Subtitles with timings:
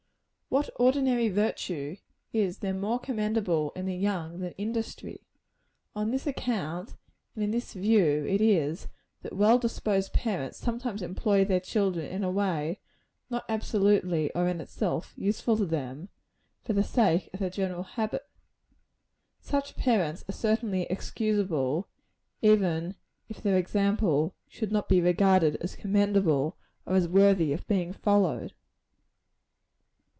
[0.51, 1.95] What ordinary virtue
[2.33, 5.25] is there more commendable in the young, than industry?
[5.95, 6.93] On this account,
[7.33, 8.89] and in this view it is,
[9.21, 12.81] that well disposed parents sometimes employ their children in a way
[13.29, 16.09] not absolutely, or in itself, useful to them,
[16.65, 18.27] for the sake of the general habit.
[19.39, 21.87] Such parents are certainly excusable,
[22.41, 22.95] even
[23.29, 28.51] if their example should not be regarded as commendable, or as worthy of being followed.